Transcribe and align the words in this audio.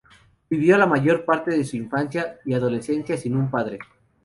Vivió 0.49 0.79
la 0.79 0.87
mayor 0.87 1.23
parte 1.25 1.51
de 1.55 1.63
su 1.63 1.77
infancia 1.77 2.39
y 2.43 2.55
adolescencia 2.55 3.15
sin 3.17 3.35
un 3.37 3.51
padre. 3.51 3.77